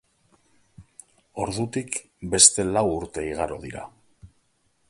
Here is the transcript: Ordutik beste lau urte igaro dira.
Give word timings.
Ordutik 1.43 1.99
beste 2.35 2.67
lau 2.73 2.85
urte 2.97 3.27
igaro 3.31 3.63
dira. 3.67 3.89